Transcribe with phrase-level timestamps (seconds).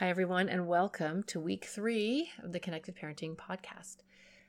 [0.00, 3.96] Hi, everyone, and welcome to week three of the Connected Parenting podcast.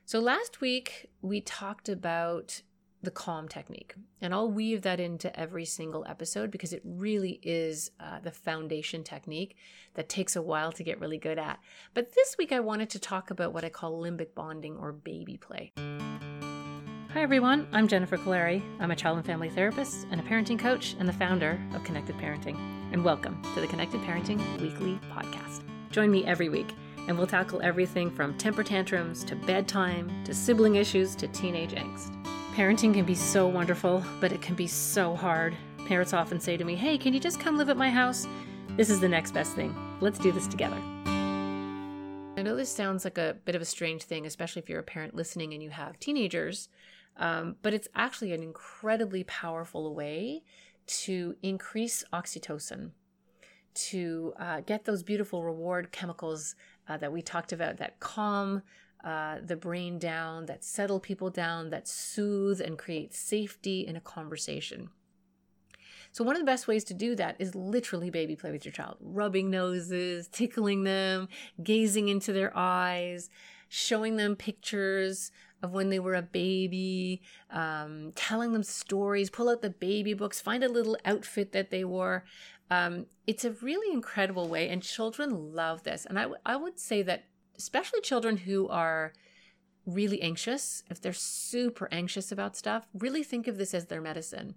[0.06, 2.62] So, last week we talked about
[3.02, 7.90] the calm technique, and I'll weave that into every single episode because it really is
[8.00, 9.54] uh, the foundation technique
[9.92, 11.60] that takes a while to get really good at.
[11.92, 15.36] But this week I wanted to talk about what I call limbic bonding or baby
[15.36, 15.72] play.
[17.14, 17.68] Hi, everyone.
[17.72, 18.62] I'm Jennifer Kolari.
[18.80, 22.16] I'm a child and family therapist and a parenting coach and the founder of Connected
[22.16, 22.56] Parenting.
[22.90, 25.60] And welcome to the Connected Parenting Weekly Podcast.
[25.90, 26.74] Join me every week,
[27.06, 32.16] and we'll tackle everything from temper tantrums to bedtime to sibling issues to teenage angst.
[32.54, 35.54] Parenting can be so wonderful, but it can be so hard.
[35.86, 38.26] Parents often say to me, Hey, can you just come live at my house?
[38.78, 39.76] This is the next best thing.
[40.00, 40.80] Let's do this together.
[42.38, 44.82] I know this sounds like a bit of a strange thing, especially if you're a
[44.82, 46.70] parent listening and you have teenagers.
[47.16, 50.42] Um, but it's actually an incredibly powerful way
[50.86, 52.90] to increase oxytocin,
[53.74, 56.54] to uh, get those beautiful reward chemicals
[56.88, 58.62] uh, that we talked about that calm
[59.04, 64.00] uh, the brain down, that settle people down, that soothe and create safety in a
[64.00, 64.90] conversation.
[66.12, 68.72] So, one of the best ways to do that is literally baby play with your
[68.72, 71.28] child, rubbing noses, tickling them,
[71.62, 73.30] gazing into their eyes,
[73.68, 75.32] showing them pictures
[75.62, 80.40] of when they were a baby, um, telling them stories, pull out the baby books,
[80.40, 82.24] find a little outfit that they wore.
[82.70, 86.04] Um, it's a really incredible way, and children love this.
[86.06, 87.24] And I, w- I would say that,
[87.56, 89.12] especially children who are
[89.86, 94.54] really anxious, if they're super anxious about stuff, really think of this as their medicine.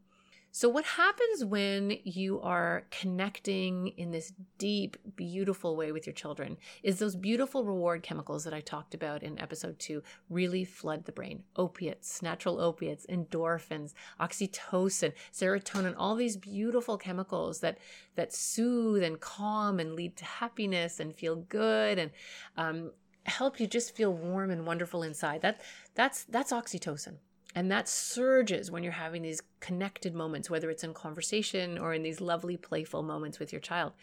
[0.57, 6.55] So, what happens when you are connecting in this deep, beautiful way with your children
[6.81, 11.11] is those beautiful reward chemicals that I talked about in episode two really flood the
[11.11, 11.43] brain.
[11.57, 17.77] Opiates, natural opiates, endorphins, oxytocin, serotonin, all these beautiful chemicals that,
[18.15, 22.11] that soothe and calm and lead to happiness and feel good and
[22.55, 22.91] um,
[23.25, 25.41] help you just feel warm and wonderful inside.
[25.41, 25.59] That,
[25.95, 27.15] that's, that's oxytocin.
[27.55, 32.03] And that surges when you're having these connected moments, whether it's in conversation or in
[32.03, 33.93] these lovely, playful moments with your child.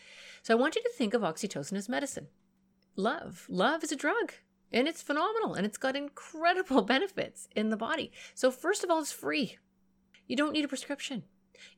[0.43, 2.28] So I want you to think of oxytocin as medicine.
[2.97, 3.47] Love.
[3.50, 4.32] Love is a drug
[4.72, 8.10] and it's phenomenal and it's got incredible benefits in the body.
[8.34, 9.59] So, first of all, it's free.
[10.26, 11.25] You don't need a prescription,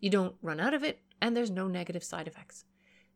[0.00, 2.64] you don't run out of it, and there's no negative side effects.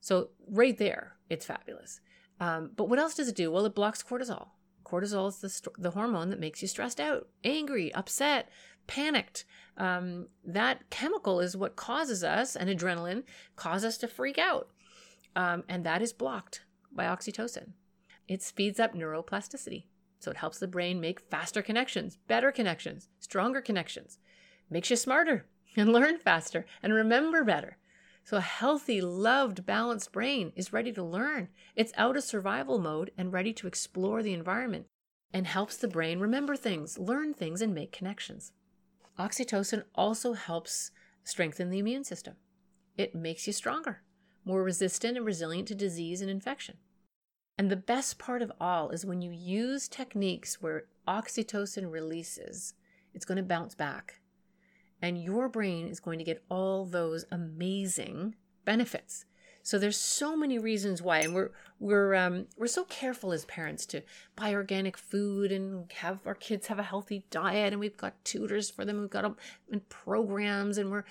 [0.00, 2.00] So, right there, it's fabulous.
[2.40, 3.50] Um, but what else does it do?
[3.50, 4.48] Well, it blocks cortisol.
[4.88, 8.48] Cortisol is the, st- the hormone that makes you stressed out, angry, upset,
[8.86, 9.44] panicked.
[9.76, 13.24] Um, that chemical is what causes us, and adrenaline
[13.56, 14.68] cause us to freak out.
[15.36, 17.72] Um, and that is blocked by oxytocin.
[18.26, 19.84] It speeds up neuroplasticity.
[20.20, 24.18] So it helps the brain make faster connections, better connections, stronger connections,
[24.68, 27.76] makes you smarter and learn faster and remember better.
[28.28, 31.48] So, a healthy, loved, balanced brain is ready to learn.
[31.74, 34.84] It's out of survival mode and ready to explore the environment
[35.32, 38.52] and helps the brain remember things, learn things, and make connections.
[39.18, 40.90] Oxytocin also helps
[41.24, 42.34] strengthen the immune system.
[42.98, 44.02] It makes you stronger,
[44.44, 46.76] more resistant and resilient to disease and infection.
[47.56, 52.74] And the best part of all is when you use techniques where oxytocin releases,
[53.14, 54.20] it's going to bounce back
[55.00, 59.24] and your brain is going to get all those amazing benefits.
[59.62, 63.84] So there's so many reasons why, and we're we're um, we're so careful as parents
[63.86, 64.02] to
[64.34, 68.70] buy organic food and have our kids have a healthy diet, and we've got tutors
[68.70, 69.36] for them, we've got
[69.90, 71.04] programs, and we're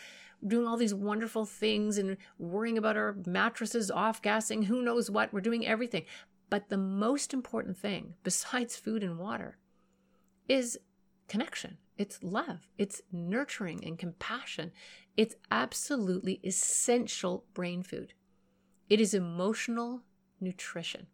[0.46, 5.32] doing all these wonderful things and worrying about our mattresses off gassing, who knows what.
[5.32, 6.06] We're doing everything,
[6.50, 9.58] but the most important thing, besides food and water,
[10.48, 10.80] is
[11.28, 11.78] connection.
[11.98, 12.68] It's love.
[12.78, 14.72] It's nurturing and compassion.
[15.16, 18.14] It's absolutely essential brain food.
[18.90, 20.02] It is emotional
[20.40, 21.08] nutrition.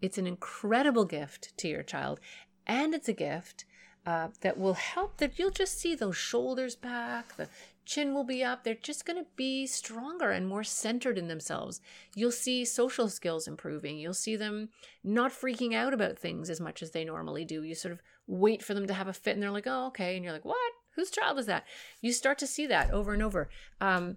[0.00, 2.20] It's an incredible gift to your child,
[2.66, 3.64] and it's a gift
[4.06, 7.48] uh, that will help that you'll just see those shoulders back, the
[7.86, 8.62] chin will be up.
[8.62, 11.80] They're just going to be stronger and more centered in themselves.
[12.14, 13.98] You'll see social skills improving.
[13.98, 14.68] You'll see them
[15.02, 17.62] not freaking out about things as much as they normally do.
[17.62, 20.16] You sort of wait for them to have a fit and they're like, oh, okay.
[20.16, 20.72] And you're like, what?
[20.96, 21.64] Whose child is that?
[22.00, 23.48] You start to see that over and over.
[23.80, 24.16] Um,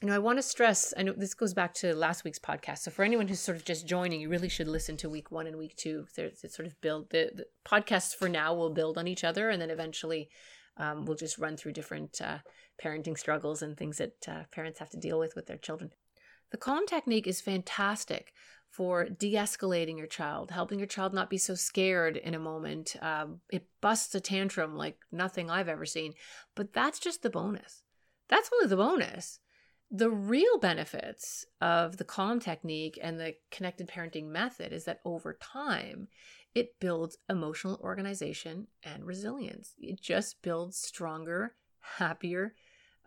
[0.00, 2.78] you know, I want to stress, I know this goes back to last week's podcast.
[2.78, 5.46] So for anyone who's sort of just joining, you really should listen to week one
[5.46, 6.06] and week two.
[6.16, 9.50] There's it sort of build the, the podcasts for now will build on each other
[9.50, 10.28] and then eventually
[10.76, 12.38] um, we'll just run through different uh,
[12.82, 15.92] parenting struggles and things that uh, parents have to deal with with their children.
[16.50, 18.32] The calm technique is fantastic
[18.70, 22.96] for de escalating your child, helping your child not be so scared in a moment.
[23.00, 26.14] Um, it busts a tantrum like nothing I've ever seen,
[26.56, 27.84] but that's just the bonus.
[28.28, 29.38] That's only the bonus.
[29.90, 35.34] The real benefits of the calm technique and the connected parenting method is that over
[35.34, 36.08] time,
[36.52, 39.74] it builds emotional organization and resilience.
[39.78, 41.54] It just builds stronger,
[41.98, 42.54] happier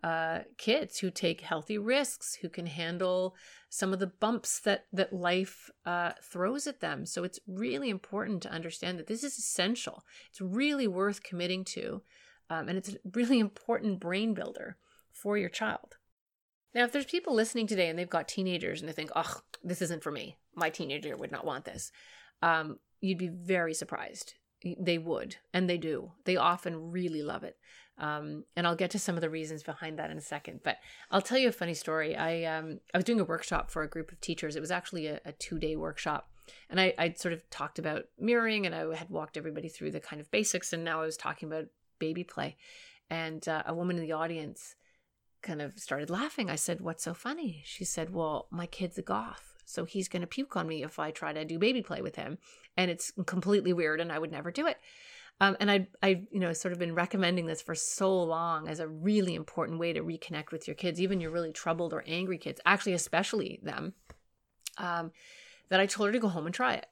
[0.02, 3.34] uh, kids who take healthy risks, who can handle
[3.68, 7.04] some of the bumps that that life uh, throws at them.
[7.04, 10.04] So it's really important to understand that this is essential.
[10.30, 12.02] It's really worth committing to,
[12.48, 14.76] um, and it's a really important brain builder
[15.12, 15.96] for your child.
[16.74, 19.82] Now, if there's people listening today and they've got teenagers and they think, "Oh, this
[19.82, 20.38] isn't for me.
[20.54, 21.90] My teenager would not want this,"
[22.40, 24.34] um, you'd be very surprised.
[24.62, 26.12] They would, and they do.
[26.24, 27.56] They often really love it.
[27.98, 30.60] Um, and I'll get to some of the reasons behind that in a second.
[30.62, 30.78] But
[31.10, 32.16] I'll tell you a funny story.
[32.16, 34.56] I um, I was doing a workshop for a group of teachers.
[34.56, 36.30] It was actually a, a two day workshop,
[36.70, 40.00] and I I sort of talked about mirroring, and I had walked everybody through the
[40.00, 41.66] kind of basics, and now I was talking about
[41.98, 42.56] baby play,
[43.10, 44.76] and uh, a woman in the audience
[45.42, 46.50] kind of started laughing.
[46.50, 50.22] I said, "What's so funny?" She said, "Well, my kid's a goth." So he's going
[50.22, 52.38] to puke on me if I try to do baby play with him.
[52.76, 54.78] And it's completely weird and I would never do it.
[55.40, 58.80] Um, and I, I, you know, sort of been recommending this for so long as
[58.80, 62.38] a really important way to reconnect with your kids, even your really troubled or angry
[62.38, 63.92] kids, actually, especially them,
[64.78, 65.12] um,
[65.68, 66.86] that I told her to go home and try it.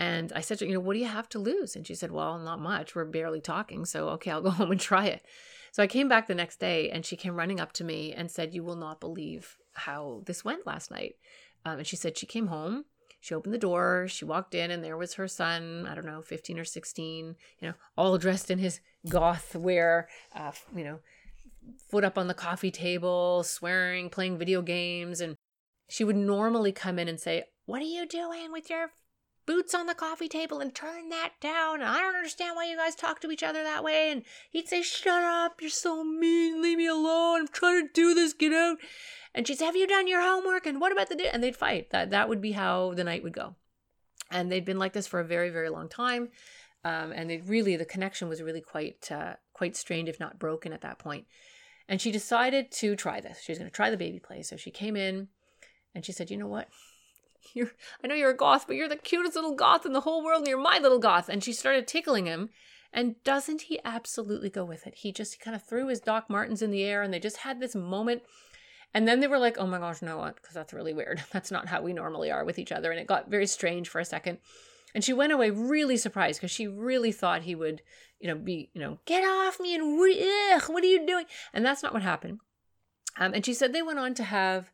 [0.00, 1.74] And I said to her, you know, what do you have to lose?
[1.74, 2.94] And she said, well, not much.
[2.94, 3.84] We're barely talking.
[3.84, 5.26] So, okay, I'll go home and try it.
[5.72, 8.30] So I came back the next day and she came running up to me and
[8.30, 11.16] said, you will not believe how this went last night.
[11.68, 12.84] Um, and she said she came home
[13.20, 16.22] she opened the door, she walked in, and there was her son, I don't know,
[16.22, 21.00] 15 or 16, you know, all dressed in his goth wear, uh, you know,
[21.90, 25.20] foot up on the coffee table, swearing, playing video games.
[25.20, 25.36] And
[25.88, 28.92] she would normally come in and say, What are you doing with your
[29.46, 31.80] boots on the coffee table and turn that down?
[31.80, 34.12] And I don't understand why you guys talk to each other that way.
[34.12, 38.14] And he'd say, Shut up, you're so mean, leave me alone, I'm trying to do
[38.14, 38.78] this, get out.
[39.34, 40.66] And she'd say, Have you done your homework?
[40.66, 41.30] And what about the day?
[41.32, 41.90] And they'd fight.
[41.90, 43.54] That that would be how the night would go.
[44.30, 46.28] And they'd been like this for a very, very long time.
[46.84, 50.72] Um, and they really the connection was really quite uh, quite strained, if not broken,
[50.72, 51.26] at that point.
[51.88, 53.40] And she decided to try this.
[53.40, 54.42] She was going to try the baby play.
[54.42, 55.28] So she came in,
[55.94, 56.68] and she said, "You know what?
[57.54, 57.72] You're
[58.02, 60.40] I know you're a goth, but you're the cutest little goth in the whole world,
[60.40, 62.50] and you're my little goth." And she started tickling him.
[62.92, 64.94] And doesn't he absolutely go with it?
[64.96, 67.60] He just kind of threw his Doc Martens in the air, and they just had
[67.60, 68.22] this moment
[68.94, 70.36] and then they were like, oh my gosh, no, what?
[70.36, 71.22] Because that's really weird.
[71.32, 72.90] That's not how we normally are with each other.
[72.90, 74.38] And it got very strange for a second.
[74.94, 77.82] And she went away really surprised because she really thought he would,
[78.18, 81.26] you know, be, you know, get off me and ugh, what are you doing?
[81.52, 82.40] And that's not what happened.
[83.18, 84.70] Um, and she said they went on to have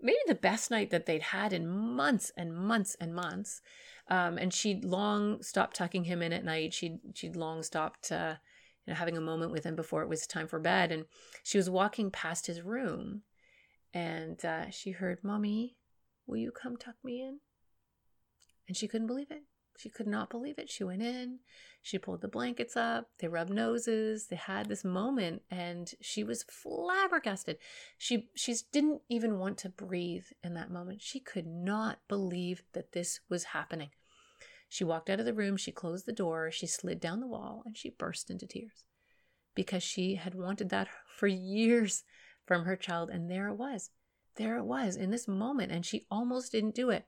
[0.00, 3.60] maybe the best night that they'd had in months and months and months.
[4.08, 6.72] Um, and she'd long stopped tucking him in at night.
[6.72, 8.34] She'd she'd long stopped, uh,
[8.86, 10.92] you know, having a moment with him before it was time for bed.
[10.92, 11.06] And
[11.42, 13.22] she was walking past his room,
[13.94, 15.76] and uh, she heard, Mommy,
[16.26, 17.40] will you come tuck me in?
[18.68, 19.44] And she couldn't believe it.
[19.78, 20.70] She could not believe it.
[20.70, 21.40] She went in,
[21.82, 26.44] she pulled the blankets up, they rubbed noses, they had this moment, and she was
[26.44, 27.58] flabbergasted.
[27.98, 31.02] She she didn't even want to breathe in that moment.
[31.02, 33.90] She could not believe that this was happening.
[34.68, 37.62] She walked out of the room, she closed the door, she slid down the wall,
[37.64, 38.84] and she burst into tears
[39.54, 42.02] because she had wanted that for years
[42.46, 43.10] from her child.
[43.10, 43.90] And there it was.
[44.36, 45.72] There it was in this moment.
[45.72, 47.04] And she almost didn't do it.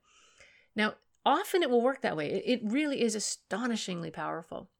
[0.75, 0.95] Now,
[1.25, 2.43] often it will work that way.
[2.45, 4.71] It really is astonishingly powerful.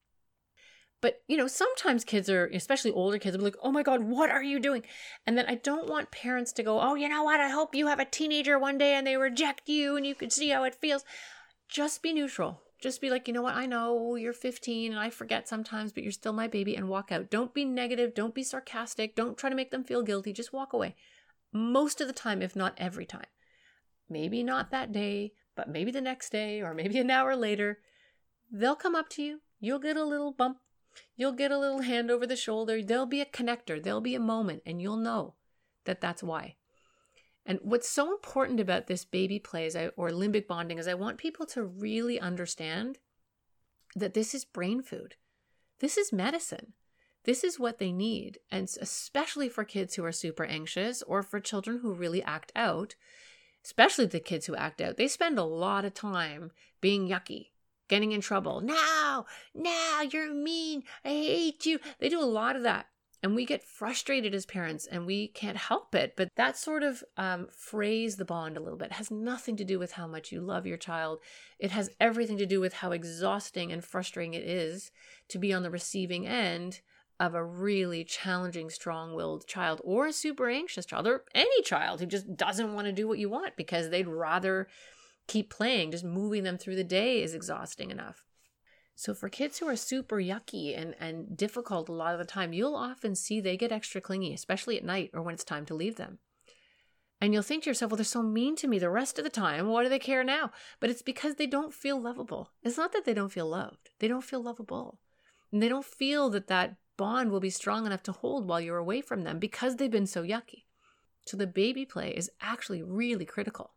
[1.01, 4.29] But, you know, sometimes kids are, especially older kids, be like, oh my God, what
[4.29, 4.83] are you doing?
[5.25, 7.39] And then I don't want parents to go, oh, you know what?
[7.39, 10.29] I hope you have a teenager one day and they reject you and you can
[10.29, 11.05] see how it feels.
[11.69, 12.61] Just be neutral.
[12.81, 13.55] Just be like, you know what?
[13.55, 17.11] I know you're 15 and I forget sometimes, but you're still my baby and walk
[17.11, 17.29] out.
[17.29, 18.13] Don't be negative.
[18.13, 19.15] Don't be sarcastic.
[19.15, 20.31] Don't try to make them feel guilty.
[20.31, 20.95] Just walk away.
[21.51, 23.25] Most of the time, if not every time.
[24.09, 27.79] Maybe not that day, but maybe the next day or maybe an hour later.
[28.51, 29.41] They'll come up to you.
[29.59, 30.59] You'll get a little bump.
[31.15, 32.81] You'll get a little hand over the shoulder.
[32.81, 33.81] There'll be a connector.
[33.81, 35.35] There'll be a moment, and you'll know
[35.85, 36.55] that that's why.
[37.45, 40.93] And what's so important about this baby play is I, or limbic bonding is I
[40.93, 42.99] want people to really understand
[43.95, 45.15] that this is brain food.
[45.79, 46.73] This is medicine.
[47.23, 48.39] This is what they need.
[48.51, 52.95] And especially for kids who are super anxious or for children who really act out,
[53.63, 57.47] especially the kids who act out, they spend a lot of time being yucky,
[57.87, 58.61] getting in trouble.
[58.61, 60.83] Now, now you're mean.
[61.03, 61.79] I hate you.
[61.99, 62.87] They do a lot of that
[63.21, 67.03] and we get frustrated as parents and we can't help it but that sort of
[67.17, 70.31] um, frays the bond a little bit it has nothing to do with how much
[70.31, 71.19] you love your child
[71.59, 74.91] it has everything to do with how exhausting and frustrating it is
[75.27, 76.81] to be on the receiving end
[77.19, 81.99] of a really challenging, strong willed child or a super anxious child or any child
[81.99, 84.67] who just doesn't want to do what you want because they'd rather
[85.27, 85.91] keep playing.
[85.91, 88.25] Just moving them through the day is exhausting enough.
[88.99, 92.51] So for kids who are super yucky and, and difficult a lot of the time,
[92.51, 95.73] you'll often see they get extra clingy, especially at night or when it's time to
[95.73, 96.19] leave them.
[97.21, 99.29] And you'll think to yourself, well, they're so mean to me the rest of the
[99.29, 99.69] time.
[99.69, 100.51] Why do they care now?
[100.81, 102.51] But it's because they don't feel lovable.
[102.61, 104.99] It's not that they don't feel loved, they don't feel lovable.
[105.49, 108.75] And they don't feel that that bond will be strong enough to hold while you're
[108.75, 110.65] away from them because they've been so yucky.
[111.25, 113.75] So the baby play is actually really critical.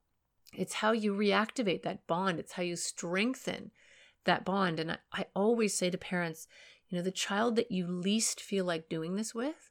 [0.53, 3.71] It's how you reactivate that bond, it's how you strengthen
[4.25, 4.81] that bond.
[4.81, 6.47] And I, I always say to parents,
[6.89, 9.71] you know, the child that you least feel like doing this with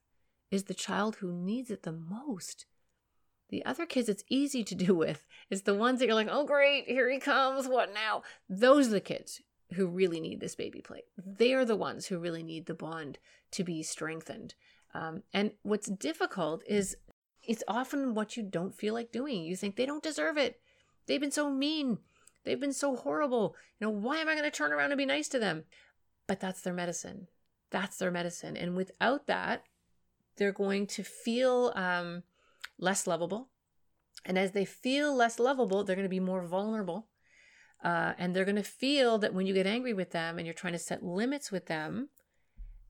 [0.50, 2.66] is the child who needs it the most.
[3.50, 6.46] The other kids it's easy to do with is the ones that you're like, oh,
[6.46, 7.68] great, here he comes.
[7.68, 8.24] What now?
[8.50, 9.42] Those are the kids
[9.74, 11.04] who really need this baby play.
[11.18, 13.20] They are the ones who really need the bond
[13.52, 14.56] to be strengthened.
[14.94, 16.98] Um, and what's difficult is
[17.44, 19.44] it's often what you don't feel like doing.
[19.44, 20.60] You think they don't deserve it.
[21.08, 22.00] They've been so mean.
[22.44, 23.56] They've been so horrible.
[23.80, 25.66] You know, why am I going to turn around and be nice to them?
[26.28, 27.28] But that's their medicine.
[27.70, 28.58] That's their medicine.
[28.58, 29.64] And without that,
[30.38, 32.24] they're going to feel um,
[32.80, 33.50] less lovable.
[34.26, 37.08] And as they feel less lovable, they're going to be more vulnerable.
[37.84, 40.54] Uh, and they're going to feel that when you get angry with them and you're
[40.54, 42.10] trying to set limits with them,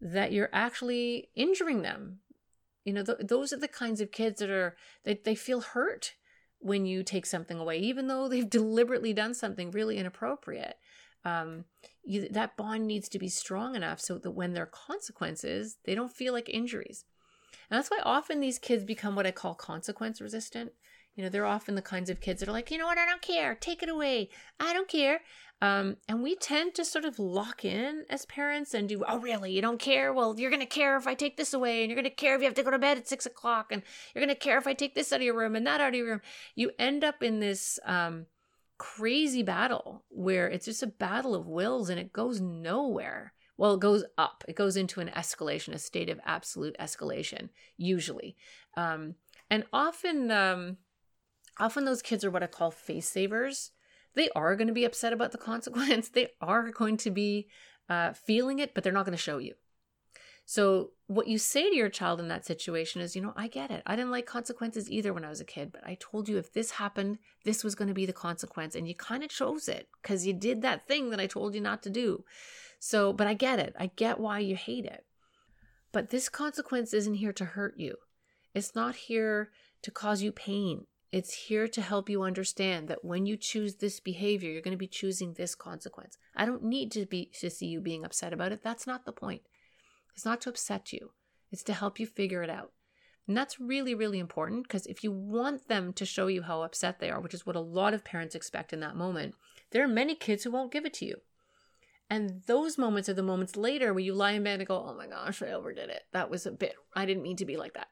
[0.01, 2.19] that you're actually injuring them.
[2.83, 6.15] You know, th- those are the kinds of kids that are, they, they feel hurt
[6.61, 10.77] when you take something away, even though they've deliberately done something really inappropriate.
[11.23, 11.65] Um,
[12.03, 15.93] you, that bond needs to be strong enough so that when there are consequences, they
[15.93, 17.05] don't feel like injuries.
[17.69, 20.71] And that's why often these kids become what I call consequence resistant.
[21.21, 23.05] You know, they're often the kinds of kids that are like, you know what, I
[23.05, 25.19] don't care, take it away, I don't care.
[25.61, 29.51] Um, and we tend to sort of lock in as parents and do, oh, really?
[29.51, 30.11] You don't care?
[30.11, 32.33] Well, you're going to care if I take this away, and you're going to care
[32.33, 33.83] if you have to go to bed at six o'clock, and
[34.15, 35.89] you're going to care if I take this out of your room and that out
[35.89, 36.21] of your room.
[36.55, 38.25] You end up in this um,
[38.79, 43.33] crazy battle where it's just a battle of wills and it goes nowhere.
[43.57, 48.35] Well, it goes up, it goes into an escalation, a state of absolute escalation, usually.
[48.75, 49.13] Um,
[49.51, 50.77] and often, um,
[51.61, 53.71] often those kids are what I call face savers
[54.15, 56.09] they are going to be upset about the consequence.
[56.09, 57.47] They are going to be
[57.89, 59.53] uh, feeling it, but they're not going to show you.
[60.45, 63.71] So, what you say to your child in that situation is, you know, I get
[63.71, 63.83] it.
[63.85, 66.51] I didn't like consequences either when I was a kid, but I told you if
[66.51, 68.75] this happened, this was going to be the consequence.
[68.75, 71.61] And you kind of chose it because you did that thing that I told you
[71.61, 72.25] not to do.
[72.79, 73.75] So, but I get it.
[73.79, 75.05] I get why you hate it.
[75.91, 77.95] But this consequence isn't here to hurt you,
[78.53, 79.51] it's not here
[79.83, 80.85] to cause you pain.
[81.11, 84.77] It's here to help you understand that when you choose this behavior, you're going to
[84.77, 86.17] be choosing this consequence.
[86.35, 88.63] I don't need to be to see you being upset about it.
[88.63, 89.41] That's not the point.
[90.15, 91.11] It's not to upset you.
[91.51, 92.71] It's to help you figure it out.
[93.27, 96.99] And that's really, really important because if you want them to show you how upset
[96.99, 99.35] they are, which is what a lot of parents expect in that moment,
[99.71, 101.15] there are many kids who won't give it to you.
[102.09, 104.93] And those moments are the moments later where you lie in bed and go, oh
[104.93, 106.03] my gosh, I overdid it.
[106.11, 107.87] That was a bit, I didn't mean to be like that.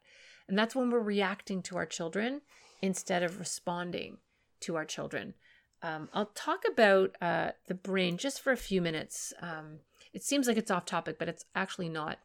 [0.48, 2.42] And that's when we're reacting to our children
[2.82, 4.18] instead of responding
[4.62, 5.34] to our children.
[5.82, 9.34] Um, I'll talk about uh, the brain just for a few minutes.
[9.42, 9.80] Um,
[10.14, 12.20] it seems like it's off topic, but it's actually not.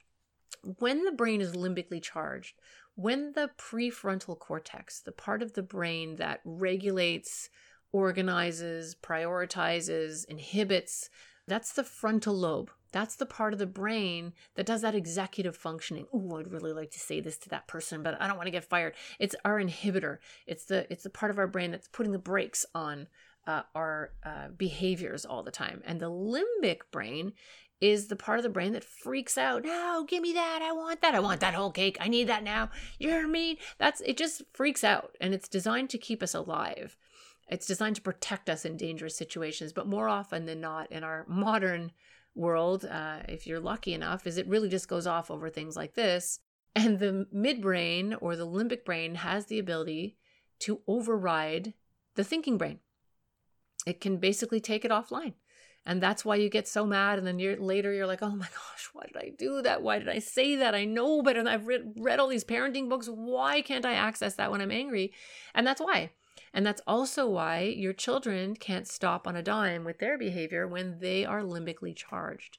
[0.78, 2.54] When the brain is limbically charged,
[2.96, 7.50] when the prefrontal cortex, the part of the brain that regulates,
[7.92, 11.10] organizes, prioritizes, inhibits,
[11.46, 12.70] that's the frontal lobe.
[12.92, 16.06] That's the part of the brain that does that executive functioning.
[16.12, 18.52] Oh, I'd really like to say this to that person, but I don't want to
[18.52, 18.94] get fired.
[19.18, 20.18] It's our inhibitor.
[20.46, 23.08] It's the it's the part of our brain that's putting the brakes on
[23.48, 25.82] uh, our uh, behaviors all the time.
[25.84, 27.32] And the limbic brain
[27.80, 29.64] is the part of the brain that freaks out.
[29.64, 30.60] No, give me that.
[30.62, 31.14] I want that.
[31.14, 31.96] I want that whole cake.
[32.00, 32.70] I need that now.
[32.98, 33.56] You're mean.
[33.78, 34.16] That's it.
[34.16, 36.96] Just freaks out, and it's designed to keep us alive.
[37.48, 41.26] It's designed to protect us in dangerous situations, but more often than not, in our
[41.28, 41.92] modern
[42.34, 45.94] world, uh, if you're lucky enough, is it really just goes off over things like
[45.94, 46.40] this.
[46.74, 50.16] And the midbrain or the limbic brain has the ability
[50.60, 51.74] to override
[52.16, 52.80] the thinking brain.
[53.86, 55.34] It can basically take it offline.
[55.86, 57.18] And that's why you get so mad.
[57.18, 59.82] And then you're, later you're like, oh my gosh, why did I do that?
[59.82, 60.74] Why did I say that?
[60.74, 61.46] I know better.
[61.46, 63.06] I've read, read all these parenting books.
[63.06, 65.12] Why can't I access that when I'm angry?
[65.54, 66.10] And that's why.
[66.54, 71.00] And that's also why your children can't stop on a dime with their behavior when
[71.00, 72.58] they are limbically charged.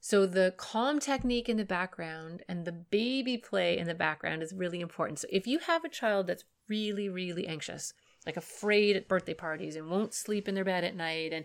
[0.00, 4.52] So, the calm technique in the background and the baby play in the background is
[4.52, 5.20] really important.
[5.20, 7.94] So, if you have a child that's really, really anxious,
[8.26, 11.44] like afraid at birthday parties and won't sleep in their bed at night and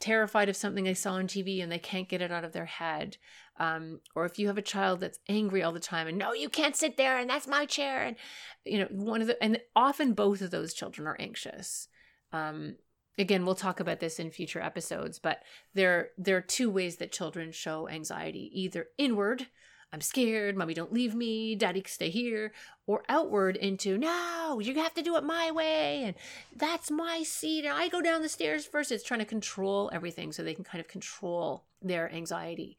[0.00, 2.66] terrified of something they saw on TV and they can't get it out of their
[2.66, 3.16] head.
[3.58, 6.48] Um, or if you have a child that's angry all the time and no, you
[6.48, 8.02] can't sit there and that's my chair.
[8.02, 8.16] And,
[8.64, 11.86] you know, one of the, and often both of those children are anxious.
[12.32, 12.76] Um,
[13.18, 15.42] again, we'll talk about this in future episodes, but
[15.74, 19.48] there, there are two ways that children show anxiety either inward,
[19.92, 22.52] I'm scared, mommy don't leave me, daddy stay here,
[22.86, 26.14] or outward into no, you have to do it my way, and
[26.54, 28.92] that's my seat, and I go down the stairs first.
[28.92, 32.78] It's trying to control everything so they can kind of control their anxiety.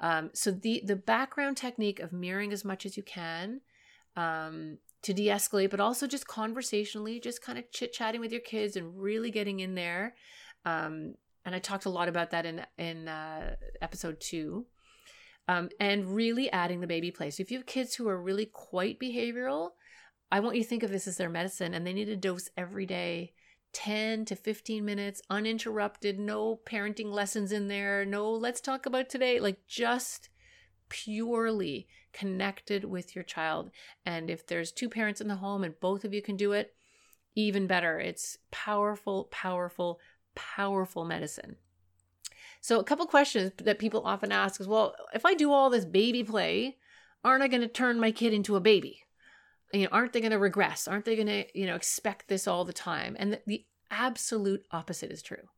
[0.00, 3.60] Um, so the the background technique of mirroring as much as you can
[4.16, 8.74] um, to de-escalate, but also just conversationally, just kind of chit chatting with your kids
[8.74, 10.14] and really getting in there.
[10.64, 14.66] Um, and I talked a lot about that in in uh, episode two
[15.48, 17.30] um, and really adding the baby play.
[17.30, 19.70] So if you have kids who are really quite behavioral,
[20.30, 22.50] I want you to think of this as their medicine and they need a dose
[22.56, 23.32] every day
[23.72, 29.38] 10 to 15 minutes uninterrupted no parenting lessons in there no let's talk about today
[29.40, 30.30] like just
[30.88, 33.70] purely connected with your child.
[34.04, 36.74] And if there's two parents in the home and both of you can do it
[37.34, 38.00] even better.
[38.00, 40.00] It's powerful powerful
[40.34, 41.56] powerful medicine
[42.60, 45.84] so, a couple questions that people often ask is well, if I do all this
[45.84, 46.76] baby play,
[47.24, 49.02] aren't I going to turn my kid into a baby?
[49.72, 50.88] You know, aren't they going to regress?
[50.88, 53.16] Aren't they going to, you know, expect this all the time?
[53.18, 55.48] And the, the absolute opposite is true.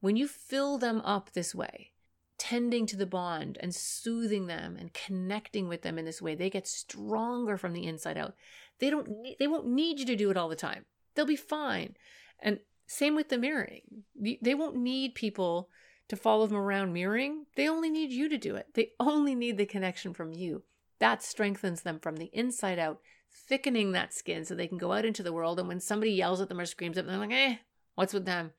[0.00, 1.92] When you fill them up this way,
[2.38, 6.50] tending to the bond and soothing them and connecting with them in this way, they
[6.50, 8.34] get stronger from the inside out.
[8.80, 9.08] They don't
[9.38, 10.86] they won't need you to do it all the time.
[11.14, 11.94] They'll be fine.
[12.40, 13.82] And same with the mirroring.
[14.16, 15.68] They won't need people
[16.12, 18.66] to follow them around mirroring, they only need you to do it.
[18.74, 20.62] They only need the connection from you.
[20.98, 23.00] That strengthens them from the inside out,
[23.48, 25.58] thickening that skin so they can go out into the world.
[25.58, 27.56] And when somebody yells at them or screams at them, they're like, eh,
[27.94, 28.50] what's with them?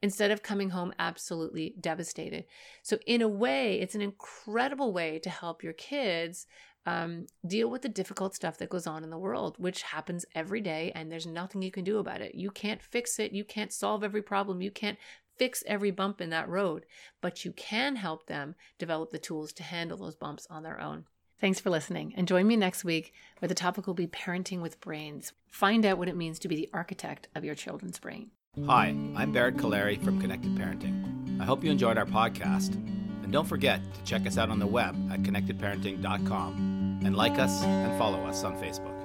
[0.00, 2.44] Instead of coming home absolutely devastated.
[2.84, 6.46] So, in a way, it's an incredible way to help your kids
[6.86, 10.60] um, deal with the difficult stuff that goes on in the world, which happens every
[10.60, 12.36] day, and there's nothing you can do about it.
[12.36, 13.32] You can't fix it.
[13.32, 14.62] You can't solve every problem.
[14.62, 14.96] You can't
[15.40, 16.84] fix every bump in that road,
[17.22, 21.06] but you can help them develop the tools to handle those bumps on their own.
[21.40, 24.82] Thanks for listening, and join me next week where the topic will be parenting with
[24.82, 25.32] brains.
[25.48, 28.32] Find out what it means to be the architect of your children's brain.
[28.66, 31.40] Hi, I'm Barrett Kaleri from Connected Parenting.
[31.40, 34.66] I hope you enjoyed our podcast, and don't forget to check us out on the
[34.66, 38.99] web at connectedparenting.com and like us and follow us on Facebook.